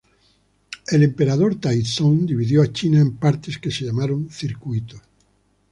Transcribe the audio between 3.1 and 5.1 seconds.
partes que se llamaron "circuitos".